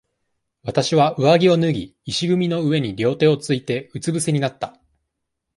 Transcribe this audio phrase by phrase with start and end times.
[0.63, 4.75] 私は、上着を脱ぎ、石組みの上に両手をついて、うつ伏せになった。